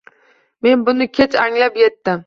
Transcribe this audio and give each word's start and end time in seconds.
Men 0.69 0.87
buni 0.89 1.09
kech 1.19 1.39
anglab 1.47 1.79
yetdim. 1.85 2.19